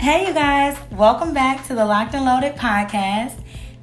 [0.00, 3.38] Hey, you guys, welcome back to the Locked and Loaded podcast.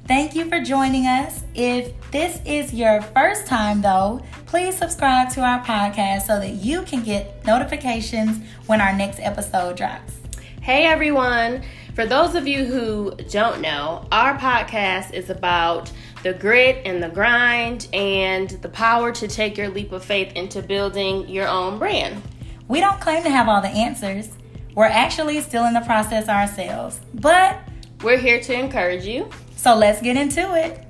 [0.08, 1.44] Thank you for joining us.
[1.54, 6.82] If this is your first time, though, please subscribe to our podcast so that you
[6.82, 10.14] can get notifications when our next episode drops.
[10.60, 11.62] Hey everyone!
[11.94, 15.92] For those of you who don't know, our podcast is about
[16.24, 20.62] the grit and the grind and the power to take your leap of faith into
[20.62, 22.20] building your own brand.
[22.66, 24.30] We don't claim to have all the answers.
[24.78, 27.58] We're actually still in the process ourselves, but
[28.04, 29.28] we're here to encourage you.
[29.56, 30.84] So let's get into it.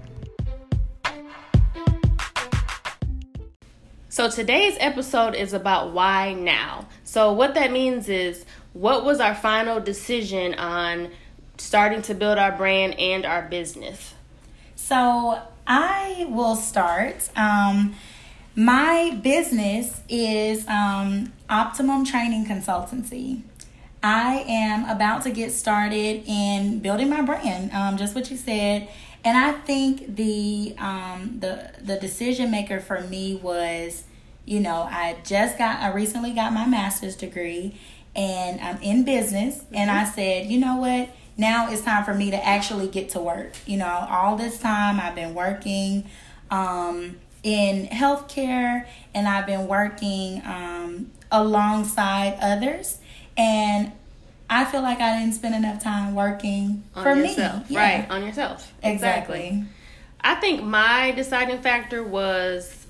[4.11, 6.87] So today's episode is about why now.
[7.05, 11.11] So what that means is what was our final decision on
[11.57, 14.13] starting to build our brand and our business?
[14.77, 17.31] So I will start.
[17.35, 17.95] Um,
[18.55, 23.45] my business is um, Optimum Training Consultancy.
[24.03, 28.89] I am about to get started in building my brand, um, just what you said.
[29.25, 34.05] And I think the um, the the decision maker for me was,
[34.45, 37.75] you know, I just got I recently got my master's degree,
[38.15, 39.59] and I'm in business.
[39.59, 39.75] Mm-hmm.
[39.75, 41.11] And I said, you know what?
[41.37, 43.55] Now it's time for me to actually get to work.
[43.67, 46.09] You know, all this time I've been working
[46.53, 52.99] um, in healthcare, and I've been working um, alongside others
[53.39, 53.93] and
[54.51, 57.71] I feel like I didn't spend enough time working on for yourself.
[57.71, 57.77] me.
[57.77, 58.01] Yeah.
[58.01, 58.73] Right, on yourself.
[58.83, 59.47] Exactly.
[59.47, 59.65] exactly.
[60.21, 62.87] I think my deciding factor was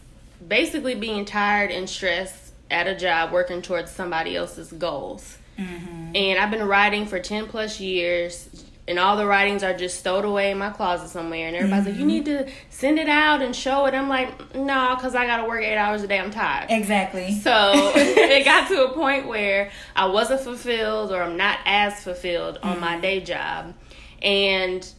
[0.46, 5.38] basically being tired and stressed at a job working towards somebody else's goals.
[5.58, 6.12] Mm-hmm.
[6.14, 8.48] And I've been writing for 10 plus years,
[8.88, 11.46] and all the writings are just stowed away in my closet somewhere.
[11.46, 11.92] And everybody's mm-hmm.
[11.92, 15.26] like, "You need to send it out and show it." I'm like, "No, because I
[15.26, 16.18] got to work eight hours a day.
[16.18, 17.34] I'm tired." Exactly.
[17.34, 22.56] So it got to a point where I wasn't fulfilled, or I'm not as fulfilled
[22.56, 22.68] mm-hmm.
[22.68, 23.02] on my mm-hmm.
[23.02, 23.74] day job,
[24.22, 24.90] and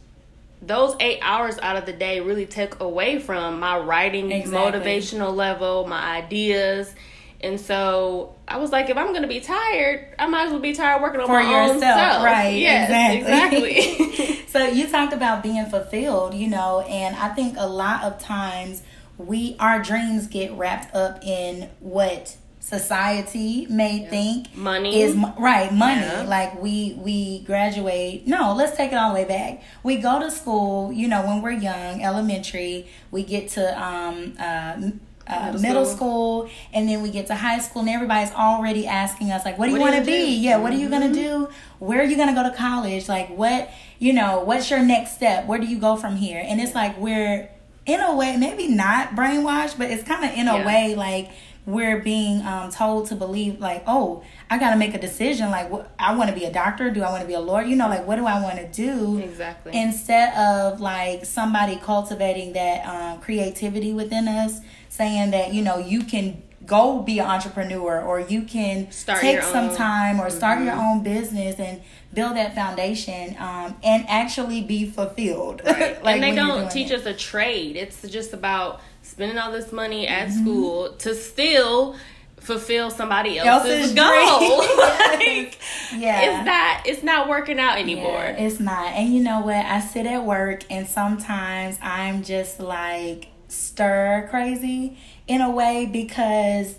[0.62, 4.80] those eight hours out of the day really took away from my writing exactly.
[4.80, 6.94] motivational level, my ideas,
[7.42, 10.74] and so I was like, if I'm gonna be tired, I might as well be
[10.74, 12.24] tired working on For my yourself, own self.
[12.24, 12.58] Right.
[12.58, 13.78] Yes, exactly.
[13.78, 14.46] exactly.
[14.48, 18.82] so you talked about being fulfilled, you know, and I think a lot of times
[19.16, 24.10] we our dreams get wrapped up in what society may yeah.
[24.10, 26.22] think money is right money yeah.
[26.28, 30.30] like we we graduate no let's take it all the way back we go to
[30.30, 34.90] school you know when we're young elementary we get to um uh
[35.30, 36.46] uh, middle, middle school.
[36.46, 36.50] school.
[36.72, 39.72] and then we get to high school, and everybody's already asking us like, "What do
[39.72, 40.36] you want to be?
[40.36, 41.44] Yeah, what are you gonna mm-hmm.
[41.44, 41.48] do?
[41.78, 43.08] Where are you gonna go to college?
[43.08, 44.40] Like, what you know?
[44.40, 45.46] What's your next step?
[45.46, 47.50] Where do you go from here?" And it's like we're
[47.86, 50.66] in a way, maybe not brainwashed, but it's kind of in a yeah.
[50.66, 51.30] way like
[51.66, 55.90] we're being um, told to believe like oh i gotta make a decision like what
[55.98, 57.88] i want to be a doctor do i want to be a lawyer you know
[57.88, 63.20] like what do i want to do exactly instead of like somebody cultivating that um,
[63.20, 64.60] creativity within us
[65.00, 69.40] saying that you know you can go be an entrepreneur or you can start take
[69.40, 69.74] some own.
[69.76, 70.66] time or start mm-hmm.
[70.66, 71.80] your own business and
[72.12, 76.04] build that foundation um, and actually be fulfilled right.
[76.04, 77.00] like and they don't teach it.
[77.00, 80.42] us a trade it's just about spending all this money at mm-hmm.
[80.42, 81.96] school to still
[82.40, 84.58] fulfill somebody else's, else's goal.
[84.78, 85.58] like,
[85.94, 88.12] yeah, it's not it's not working out anymore.
[88.12, 88.86] Yeah, it's not.
[88.94, 89.56] And you know what?
[89.56, 96.76] I sit at work and sometimes I'm just like stir crazy in a way because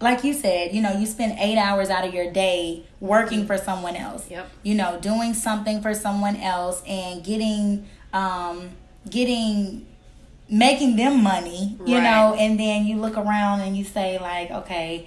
[0.00, 3.58] like you said, you know, you spend eight hours out of your day working for
[3.58, 4.30] someone else.
[4.30, 4.48] Yep.
[4.62, 8.70] You know, doing something for someone else and getting um
[9.10, 9.86] getting
[10.48, 12.02] making them money, you right.
[12.02, 15.06] know, and then you look around and you say like, okay,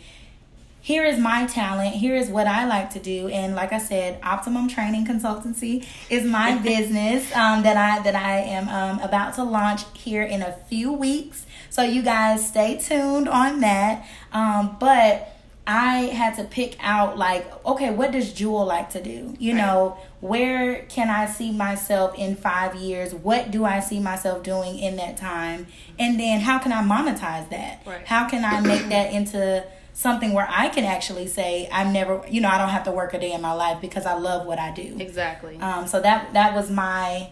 [0.82, 4.20] here is my talent here is what i like to do and like i said
[4.24, 9.44] optimum training consultancy is my business um, that i that i am um, about to
[9.44, 11.46] launch here in a few weeks.
[11.70, 14.06] So you guys stay tuned on that.
[14.32, 15.28] Um, but
[15.68, 19.36] i had to pick out like okay what does jewel like to do?
[19.40, 23.14] You know where can i see myself in five years?
[23.14, 25.68] What do i see myself doing in that time?
[26.00, 27.84] And then how can i monetize that?
[27.86, 28.06] Right.
[28.08, 29.64] how can i make that into
[29.94, 33.14] something where I can actually say I'm never, you know, I don't have to work
[33.14, 34.96] a day in my life because I love what I do.
[35.00, 35.58] Exactly.
[35.58, 37.30] Um, so that that was my,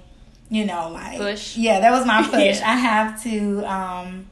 [0.49, 1.57] you know, like push.
[1.57, 2.59] Yeah, that was my push.
[2.59, 2.71] yeah.
[2.71, 4.27] I have to um,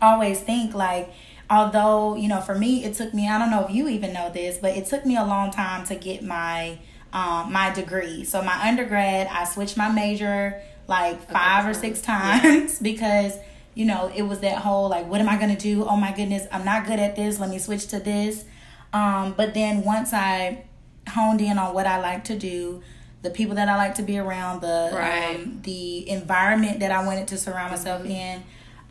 [0.00, 1.12] always think like,
[1.50, 3.28] although you know, for me, it took me.
[3.28, 5.84] I don't know if you even know this, but it took me a long time
[5.86, 6.78] to get my
[7.12, 8.24] um, my degree.
[8.24, 12.78] So my undergrad, I switched my major like five or six times yeah.
[12.82, 13.38] because
[13.76, 15.84] you know, it was that whole like, what am I gonna do?
[15.84, 17.38] Oh my goodness, I'm not good at this.
[17.38, 18.44] Let me switch to this.
[18.92, 20.64] Um, but then once I
[21.08, 22.82] honed in on what I like to do,
[23.22, 25.36] the people that I like to be around, the Right.
[25.36, 28.10] um, the environment that I wanted to surround myself Mm-hmm.
[28.10, 28.42] in.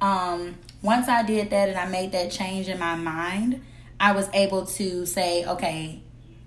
[0.01, 3.61] Um, once I did that and I made that change in my mind,
[3.99, 6.01] I was able to say, okay,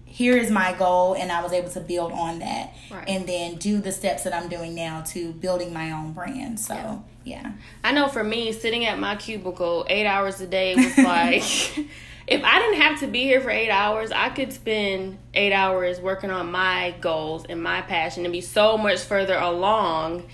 [0.09, 3.09] here is my goal, and I was able to build on that, Right.
[3.09, 6.59] and then do the steps that I'm doing now to building my own brand.
[6.59, 7.53] So yeah,
[7.85, 11.43] I know for me, sitting at my cubicle eight hours a day was like,
[12.27, 16.01] if I didn't have to be here for eight hours, I could spend eight hours
[16.01, 20.27] working on my goals and my passion and be so much further along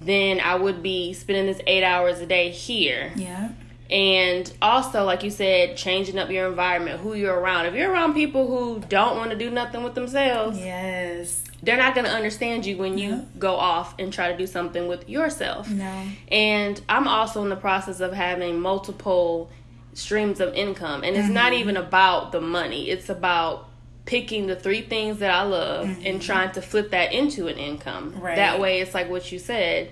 [0.00, 3.12] than I would be spending this eight hours a day here.
[3.16, 3.50] yeah,
[3.90, 7.66] And also, like you said, changing up your environment, who you're around.
[7.66, 11.94] If you're around people who don't want to do nothing with themselves, yes, they're not
[11.94, 13.20] going to understand you when you Yeah.
[13.38, 15.70] go off and try to do something with yourself.
[15.70, 19.50] no, And I'm also in the process of having multiple
[19.94, 21.02] streams of income.
[21.02, 21.60] And it's not Mm-hmm.
[21.60, 23.68] even about the money, it's about
[24.04, 28.12] picking the three things that I love and trying to flip that into an income.
[28.12, 28.20] Mm-hmm.
[28.20, 28.36] Right.
[28.36, 29.90] That way, it's like what you said.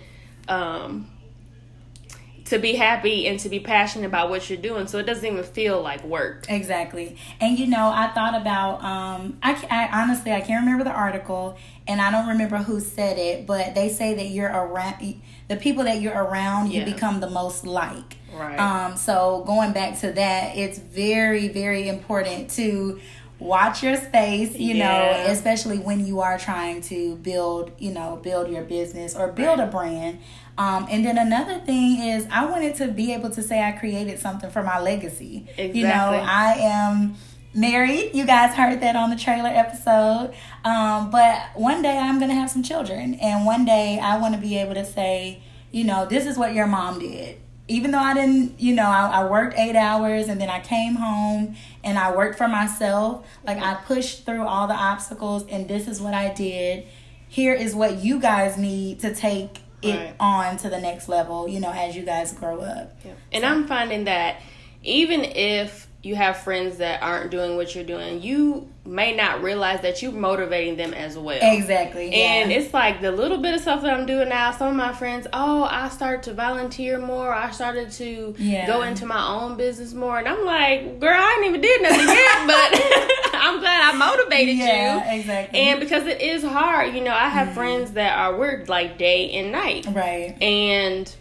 [0.49, 1.11] Um,
[2.47, 5.43] to be happy and to be passionate about what you're doing, so it doesn't even
[5.45, 6.47] feel like work.
[6.49, 7.17] Exactly.
[7.41, 11.57] And you know, I thought about um I, I honestly I can't remember the article
[11.89, 15.85] and I don't remember who said it, but they say that you're around the people
[15.85, 16.93] that you're around, you Yeah.
[16.93, 18.17] become the most like.
[18.33, 18.59] Right.
[18.59, 23.01] Um so going back to that, it's very very important to
[23.39, 28.51] watch your space, you know, especially when you are trying to build, you know, build
[28.51, 30.19] your business or build a brand.
[30.59, 34.19] Um, and then another thing is I wanted to be able to say I created
[34.19, 35.47] something for my legacy.
[35.59, 35.81] exactly.
[35.81, 37.17] You know, I am
[37.55, 38.15] married.
[38.15, 40.35] You guys heard that on the trailer episode.
[40.65, 43.15] Um, but one day I'm going to have some children.
[43.15, 45.43] And one day I want to be able to say,
[45.73, 47.39] you know, this is what your mom did.
[47.69, 50.95] Even though I didn't, you know, I, I worked eight hours and then I came
[50.95, 53.27] home and I worked for myself.
[53.45, 56.87] Like I pushed through all the obstacles and this is what I did.
[57.29, 60.15] Here is what you guys need to take it Right.
[60.21, 62.97] on to the next level, you know, as you guys grow up.
[63.33, 64.41] And I'm finding that
[64.83, 69.83] even if you have friends that aren't doing what you're doing, you may not realize
[69.83, 71.41] that you're motivating them as well.
[71.43, 72.13] Exactly.
[72.13, 72.59] And yeah.
[72.59, 74.53] it's like the little bit of stuff that I'm doing now.
[74.53, 77.35] Some of my friends, oh, I started to volunteer more.
[77.35, 78.69] I started to Yeah.
[78.69, 80.19] go into my own business more.
[80.19, 84.57] And I'm like, girl, I ain't even did nothing yet, but I'm glad I motivated
[84.57, 85.21] yeah, you.
[85.21, 85.59] exactly.
[85.59, 87.57] And because it is hard, you know, I have mm-hmm.
[87.57, 90.41] friends that are work like day and night right.
[90.41, 91.13] and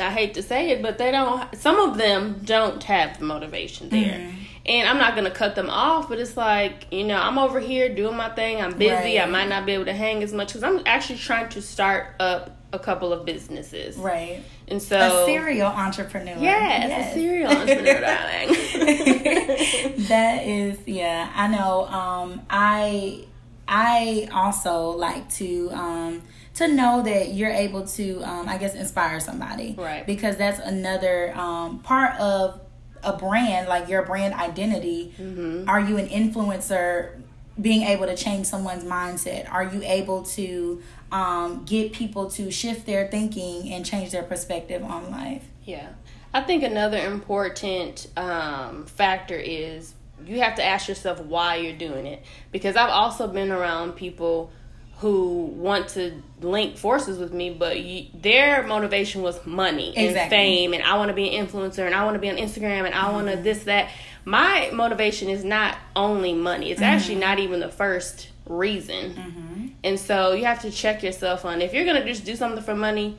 [0.00, 1.54] I hate to say it, but they don't.
[1.56, 4.36] Some of them don't have the motivation there, Mm-hmm.
[4.66, 6.08] and I'm not gonna cut them off.
[6.08, 8.60] But it's like you know, I'm over here doing my thing.
[8.60, 9.16] I'm busy.
[9.16, 9.20] Right.
[9.20, 12.14] I might not be able to hang as much because I'm actually trying to start
[12.20, 14.42] up a couple of businesses, Right.
[14.68, 16.36] and so a serial entrepreneur.
[16.38, 18.48] Yes, a serial entrepreneur, darling.
[20.08, 21.86] that is yeah, I know.
[21.86, 23.24] Um I
[23.66, 26.22] I also like to um
[26.58, 29.74] to know that you're able to um I guess inspire somebody.
[29.76, 30.06] Right.
[30.06, 32.60] Because that's another um part of
[33.02, 35.14] a brand, like your brand identity.
[35.18, 35.68] Mm-hmm.
[35.68, 37.20] Are you an influencer
[37.60, 39.50] being able to change someone's mindset?
[39.50, 44.82] Are you able to um, get people to shift their thinking and change their perspective
[44.82, 45.44] on life?
[45.64, 45.88] Yeah.
[46.32, 49.94] I think another important um, factor is
[50.24, 52.22] you have to ask yourself why you're doing it.
[52.52, 54.52] Because I've also been around people
[54.98, 60.36] who want to link forces with me, but you, their motivation was money and Exactly.
[60.36, 62.84] fame, and I want to be an influencer, and I want to be on Instagram,
[62.84, 63.14] and I mm-hmm.
[63.14, 63.90] want to this, that.
[64.24, 66.90] My motivation is not only money, it's mm-hmm.
[66.90, 69.14] actually not even the first reason.
[69.14, 69.66] Mm-hmm.
[69.84, 72.74] And so you have to check yourself on if you're to just do something for
[72.74, 73.16] money,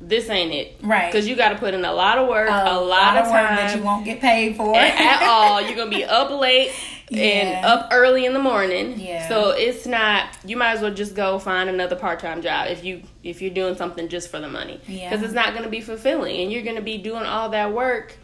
[0.00, 0.76] this ain't it.
[0.82, 1.10] Right.
[1.10, 3.56] Because you got to put in a lot of work, a, lot, of work time
[3.56, 4.74] that you won't get paid for.
[4.76, 5.62] at all.
[5.66, 6.72] You're gonna be up late
[7.18, 7.62] and Yeah.
[7.66, 8.98] up early in the morning.
[8.98, 9.28] Yeah.
[9.28, 10.28] So it's not.
[10.44, 13.54] You might as well just go find another part time job if you if you're
[13.54, 14.80] doing something just for the money.
[14.86, 15.10] Yeah.
[15.10, 18.16] Because it's not gonna be fulfilling, and you're gonna be doing all that work.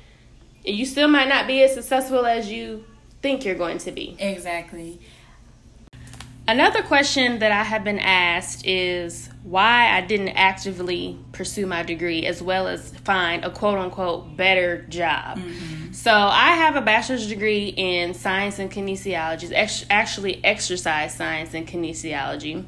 [0.66, 2.84] and You still might not be as successful as you
[3.22, 4.16] think you're going to be.
[4.18, 4.98] Exactly.
[6.48, 12.24] Another question that I have been asked is why I didn't actively pursue my degree
[12.24, 15.36] as well as find a quote unquote better job.
[15.36, 15.92] Mm-hmm.
[15.92, 21.68] So I have a bachelor's degree in science and kinesiology, ex- actually exercise science and
[21.68, 22.64] kinesiology.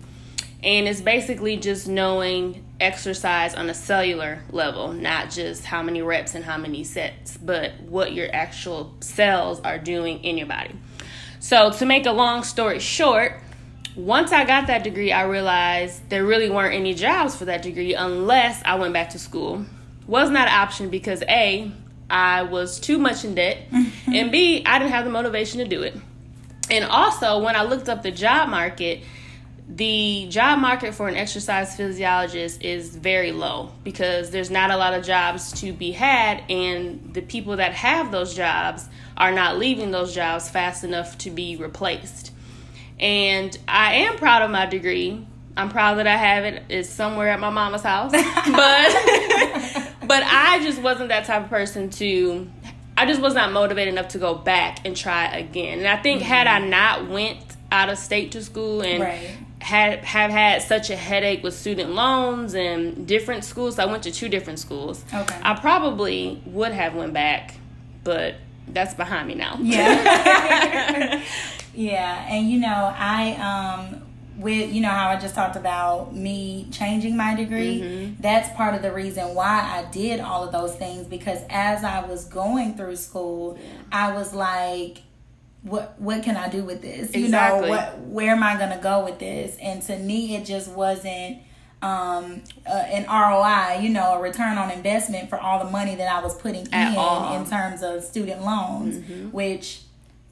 [0.63, 6.35] And it's basically just knowing exercise on a cellular level, not just how many reps
[6.35, 10.75] and how many sets, but what your actual cells are doing in your body.
[11.39, 13.41] So, to make a long story short,
[13.97, 17.95] once I got that degree, I realized there really weren't any jobs for that degree
[17.95, 19.65] unless I went back to school.
[20.07, 21.71] Was not an option because A,
[22.09, 24.13] I was too much in debt, mm-hmm.
[24.13, 25.97] and B, I didn't have the motivation to do it.
[26.71, 29.03] And also, when I looked up the job market,
[29.69, 34.95] the job market for an exercise physiologist is very low because there's not a lot
[34.95, 39.91] of jobs to be had, and the people that have those jobs are not leaving
[39.93, 42.33] those jobs fast enough to be replaced.
[43.01, 45.27] And I am proud of my degree.
[45.57, 46.63] I'm proud that I have it.
[46.69, 48.13] It's somewhere at my mama's house.
[48.13, 52.49] But but I just wasn't that type of person to
[52.97, 55.79] I just was not motivated enough to go back and try again.
[55.79, 56.29] And I think mm-hmm.
[56.29, 57.39] had I not went
[57.73, 59.39] out of state to school and right.
[59.61, 64.13] had have had such a headache with student loans and different schools, I went to
[64.13, 65.03] two different schools.
[65.13, 65.41] Okay.
[65.43, 67.55] I probably would have went back,
[68.05, 68.35] but
[68.69, 69.57] that's behind me now.
[69.61, 71.23] Yeah.
[71.75, 74.03] yeah, and you know, I um
[74.37, 78.23] with you know how I just talked about me changing my degree, mm-hmm.
[78.23, 82.05] that's part of the reason why I did all of those things because as I
[82.07, 83.69] was going through school, yeah.
[83.93, 85.03] I was like
[85.63, 87.11] what what can I do with this?
[87.11, 87.23] Exactly.
[87.25, 89.57] You know, what where am I going to go with this?
[89.61, 91.39] And to me it just wasn't
[91.83, 96.15] um, uh, an ROI, you know, a return on investment for all the money that
[96.15, 97.37] I was putting At in all.
[97.37, 99.31] in terms of student loans, mm-hmm.
[99.31, 99.83] which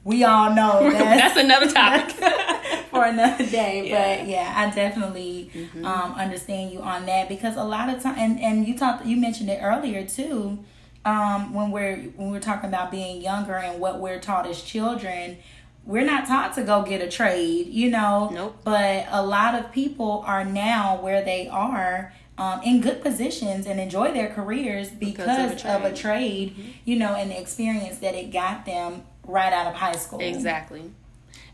[0.08, 2.10] we all know that's, that's another topic
[2.90, 3.88] for another day.
[3.88, 4.16] Yeah.
[4.16, 5.84] But yeah, I definitely mm-hmm.
[5.84, 9.18] um, understand you on that because a lot of time, and, and you talked, you
[9.18, 10.58] mentioned it earlier too.
[11.04, 15.38] Um, when we're when we're talking about being younger and what we're taught as children,
[15.84, 18.30] we're not taught to go get a trade, you know.
[18.32, 18.56] Nope.
[18.64, 23.78] But a lot of people are now where they are um, in good positions and
[23.78, 26.70] enjoy their careers because, because of a trade, of a trade mm-hmm.
[26.84, 30.20] you know, and the experience that it got them right out of high school.
[30.20, 30.90] Exactly.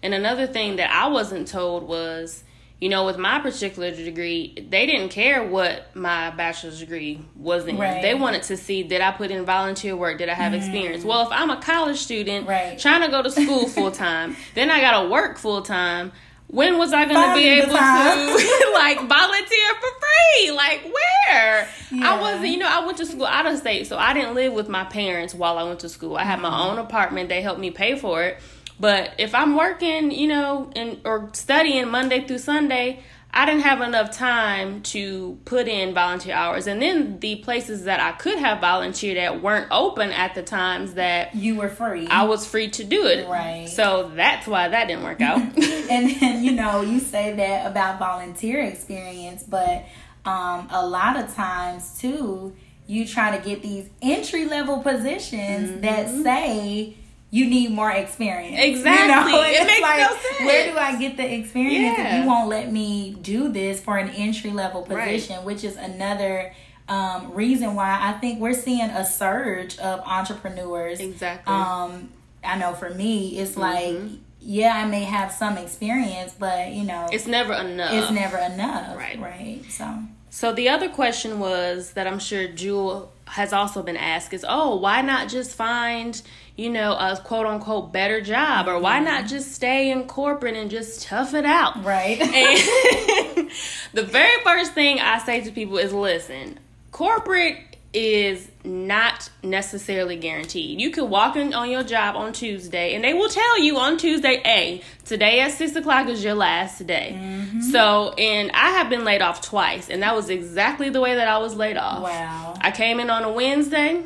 [0.03, 2.45] And another thing that I wasn't told was,
[2.81, 7.79] you know, with my particular degree, they didn't care what my bachelor's degree was in.
[7.79, 8.03] Right.
[8.03, 10.59] They wanted to see did I put in volunteer work, did I have mm.
[10.59, 11.05] experience.
[11.05, 12.79] Well, if I'm a college student right.
[12.79, 16.13] trying to go to school full time, then I got to work full time
[16.49, 17.75] when was I gonna be able to
[18.75, 20.51] like volunteer for free?
[20.53, 21.69] Like where?
[21.91, 22.13] Yeah.
[22.13, 24.53] I wasn't, you know, I went to school out of state, so I didn't live
[24.53, 26.17] with my parents while I went to school.
[26.17, 26.71] I had my mm-hmm.
[26.71, 27.29] own apartment.
[27.29, 28.39] They helped me pay for it.
[28.79, 33.03] But if I'm working, you know, and or studying Monday through Sunday,
[33.37, 36.69] I didn't have enough time to put in volunteer hours.
[36.69, 40.95] And then the places that I could have volunteered at weren't open at the times
[40.95, 42.07] that you were free.
[42.07, 43.29] I was free to do it.
[43.29, 43.69] Right.
[43.69, 45.39] So that's why that didn't work out.
[45.59, 49.85] and then, you know, you say that about volunteer experience, but
[50.25, 52.55] um, a lot of times too,
[52.87, 55.81] you try to get these entry level positions mm-hmm.
[55.81, 56.97] that say
[57.35, 58.57] you need more experience.
[58.61, 59.33] Exactly.
[59.33, 59.45] You know?
[59.61, 60.41] It makes like, no sense.
[60.41, 62.19] Where do I get the experience yeah.
[62.19, 65.45] if you won't let me do this for an entry level position, right.
[65.45, 66.55] which is another
[66.89, 71.01] um, reason why I think we're seeing a surge of entrepreneurs.
[71.01, 71.53] Exactly.
[71.53, 72.11] Um,
[72.45, 73.61] I know for me, it's mm-hmm.
[73.61, 77.95] like yeah, I may have some experience, but you know, it's never enough.
[77.95, 78.97] It's never enough.
[78.97, 79.19] Right.
[79.19, 79.63] Right.
[79.69, 80.05] So.
[80.31, 84.77] So the other question was that I'm sure Jewel has also been asked is, oh,
[84.77, 86.21] why not just find
[86.57, 89.29] you know, a quote unquote better job, or why not mm-hmm.
[89.29, 91.85] just stay in corporate and just tough it out?
[91.85, 92.21] Right.
[92.35, 93.51] And
[93.93, 96.59] the very first thing I say to people is listen,
[96.91, 97.59] corporate
[97.93, 100.81] is not necessarily guaranteed.
[100.81, 103.99] You could walk in on your job on Tuesday and they will tell you on
[103.99, 107.17] Tuesday, hey, today at six o'clock is your last day.
[107.17, 107.61] Mm-hmm.
[107.61, 111.29] So, and I have been laid off twice, and that was exactly the way that
[111.29, 112.03] I was laid off.
[112.03, 112.55] Wow.
[112.61, 114.03] I came in on a Wednesday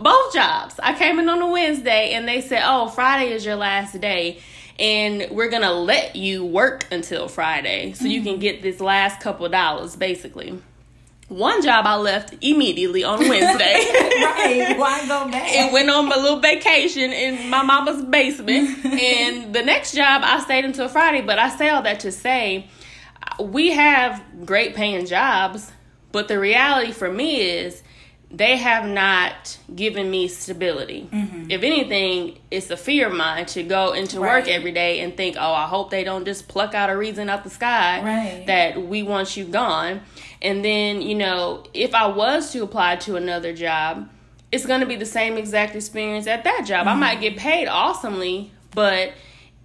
[0.00, 0.74] both jobs.
[0.82, 4.40] I came in on a Wednesday and they said, "Oh, Friday is your last day."
[4.78, 8.40] And we're gonna let you work until Friday so you can mm.
[8.40, 10.60] get this last couple dollars, basically.
[11.28, 13.74] One job I left immediately on Wednesday.
[13.92, 14.76] right.
[14.78, 15.52] Why go back?
[15.52, 18.84] and went on my little vacation in my mama's basement.
[18.84, 22.68] and the next job I stayed until Friday, but I say all that to say
[23.38, 25.70] we have great paying jobs,
[26.12, 27.82] but the reality for me is
[28.30, 31.08] they have not given me stability.
[31.10, 31.50] Mm-hmm.
[31.50, 34.40] If anything, it's a fear of mine to go into right.
[34.40, 37.30] work every day and think, oh, I hope they don't just pluck out a reason
[37.30, 38.46] out the sky right.
[38.46, 40.02] that we want you gone.
[40.42, 44.08] And then, you know, if I was to apply to another job,
[44.52, 46.80] it's going to be the same exact experience at that job.
[46.80, 46.88] Mm-hmm.
[46.88, 49.12] I might get paid awesomely, but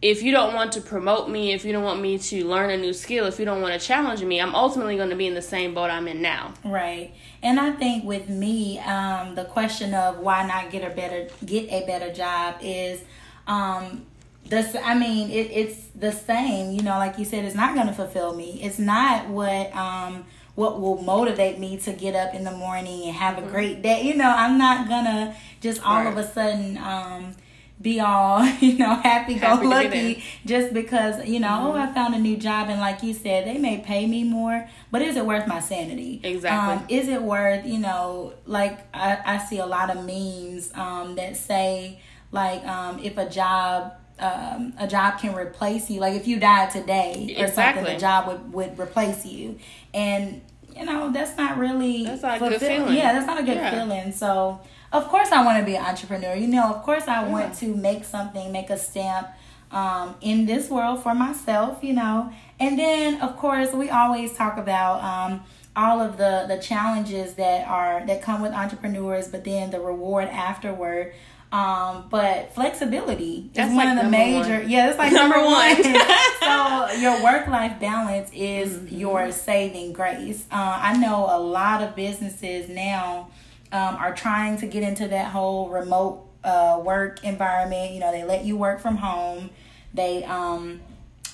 [0.04, 2.76] if you don't want to promote me, if you don't want me to learn a
[2.76, 5.34] new skill, if you don't want to challenge me, I'm ultimately going to be in
[5.34, 6.54] the same boat I'm in now.
[6.66, 7.14] Right.
[7.42, 11.70] And I think with me, um, the question of why not get a better get
[11.72, 13.02] a better job is
[13.48, 14.06] um
[14.50, 17.94] the I mean it, it's the same, you know, like you said, it's not gonna
[17.94, 18.62] fulfill me.
[18.62, 23.16] It's not what um what will motivate me to get up in the morning and
[23.16, 23.52] have a mm-hmm.
[23.52, 24.02] great day.
[24.02, 26.08] You know, I'm not gonna just all right.
[26.08, 27.36] of a sudden um
[27.84, 31.68] be all you know happy go lucky just because you know Mm-hmm.
[31.68, 34.68] oh I found a new job and like you said they may pay me more
[34.92, 36.74] but is it worth my sanity Exactly.
[36.78, 41.16] um, is it worth you know like I, I see a lot of memes um,
[41.16, 42.00] that say
[42.32, 46.70] like um, if a job um, a job can replace you like if you died
[46.72, 47.94] today or something Exactly.
[47.94, 49.58] the job would, would replace you
[49.94, 50.42] and
[50.76, 52.96] you know that's not really That's not a good feeling.
[52.96, 53.72] yeah that's not a good Yeah.
[53.86, 54.60] feeling so
[54.94, 56.36] of course I want to be an entrepreneur.
[56.36, 59.28] You know, of course I want to make something, make a stamp
[59.72, 61.84] um, in this world for myself.
[61.84, 65.42] You know, and then of course we always talk about um,
[65.76, 70.30] all of the the challenges that are that come with entrepreneurs, but then the reward
[70.30, 71.14] afterward.
[71.52, 74.60] Um, but flexibility That's is one like of the major.
[74.62, 74.70] one.
[74.72, 75.76] Yeah, that's like Number number, one.
[75.84, 75.84] one.
[76.40, 78.98] so your work life balance is Mm-hmm.
[78.98, 80.46] your saving grace.
[80.52, 83.30] Uh, I know a lot of businesses now
[83.74, 87.92] um, are trying to get into that whole remote uh, work environment.
[87.92, 89.50] You know, they let you work from home.
[89.94, 90.80] They um,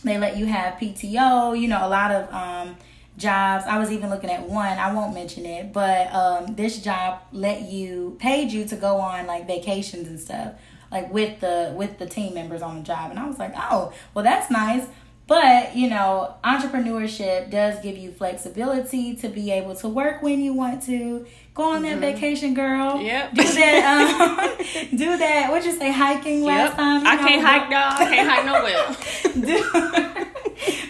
[0.04, 1.60] they let you have PTO.
[1.60, 2.78] You know, a lot of um,
[3.18, 3.66] jobs.
[3.68, 4.78] I was even looking at one.
[4.78, 9.28] I won't mention it, but um, this job let you paid you to go on
[9.28, 10.54] like vacations and stuff,
[10.92, 13.12] like with the with the team members on the job.
[13.12, 14.88] And I was like, oh, well, that's nice.
[15.30, 20.54] But you know, entrepreneurship does give you flexibility to be able to work when you
[20.54, 21.26] want to.
[21.54, 23.00] Go on that vacation, girl.
[23.02, 23.34] Yep.
[23.36, 24.56] Do that.
[24.90, 25.52] Um, do that.
[25.52, 25.92] What you say?
[25.92, 26.76] Hiking last Yep.
[26.78, 27.06] time.
[27.08, 28.02] I know, can't hike, dog.
[28.02, 30.26] I can't hike nowhere.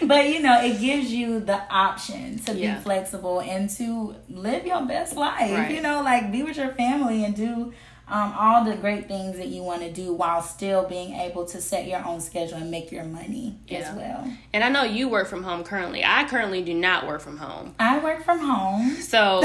[0.00, 2.76] do- but you know, it gives you the option to Yeah.
[2.76, 5.52] be flexible and to live your best life.
[5.52, 5.70] Right.
[5.74, 7.72] You know, like be with your family and do
[8.10, 11.60] um, all the great things that you want to do while still being able to
[11.60, 13.78] set your own schedule and make your money Yeah.
[13.78, 14.32] as well.
[14.52, 16.04] And I know you work from home currently.
[16.04, 17.74] I currently do not work from home.
[17.78, 18.96] I work from home.
[18.96, 19.42] So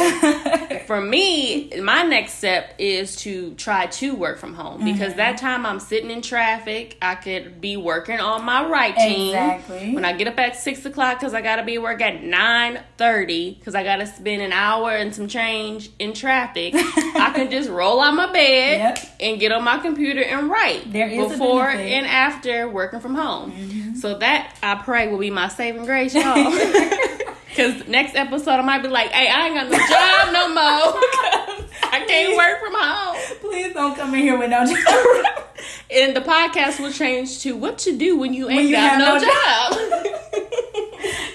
[0.87, 5.17] for me, my next step is to try to work from home because Mm-hmm.
[5.17, 9.27] that time I'm sitting in traffic, I could be working on my writing.
[9.27, 9.93] Exactly.
[9.93, 12.81] When I get up at six o'clock because I gotta be at work at nine
[12.97, 17.69] thirty because I gotta spend an hour and some change in traffic, I can just
[17.69, 18.99] roll out my bed Yep.
[19.19, 21.65] and get on my computer and write There is before.
[21.67, 21.79] Mm-hmm.
[21.79, 23.95] and after working from home.
[23.95, 26.23] So that I pray will be my saving grace, y'all.
[27.55, 30.99] Cause next episode I might be like, "Hey, I ain't got no job no more.
[31.91, 35.43] I can't work from home." Please don't come in here with no job.
[35.89, 39.15] And the podcast will change to what to do when you ain't you got no,
[39.15, 40.43] no job.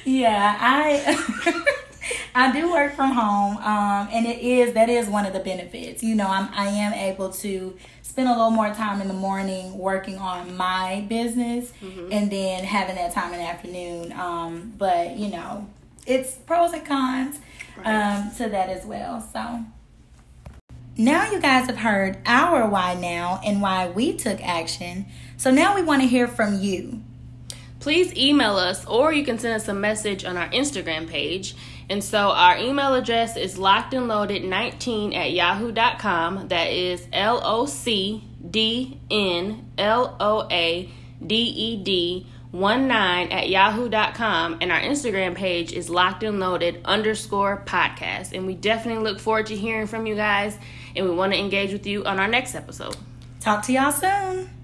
[0.04, 1.59] yeah, I
[2.40, 6.02] I do work from home, um, and it is that is one of the benefits.
[6.02, 9.76] You know, I'm I am able to spend a little more time in the morning
[9.76, 11.70] working on my business,
[12.10, 14.12] and then having that time in the afternoon.
[14.12, 15.68] Um, but you know,
[16.06, 17.38] it's pros and cons
[17.84, 19.20] um, to that as well.
[19.20, 19.60] So.
[20.96, 25.06] Now you guys have heard our why now and why we took action.
[25.36, 27.02] So now we want to hear from you.
[27.80, 31.54] Please email us or you can send us a message on our Instagram page.
[31.90, 36.46] And so our email address is locked and loaded 19 at yahoo.com.
[36.48, 40.88] That is L O C D N L O A
[41.26, 44.58] D E D 1 9 at yahoo.com.
[44.60, 48.32] And our Instagram page is locked and loaded underscore podcast.
[48.32, 50.56] And we definitely look forward to hearing from you guys.
[50.94, 52.96] And we want to engage with you on our next episode.
[53.40, 54.59] Talk to y'all soon.